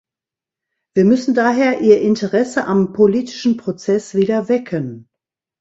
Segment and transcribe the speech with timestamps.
[0.95, 5.07] Wir müssen daher ihr Interesse am politischen Prozess wieder wecken.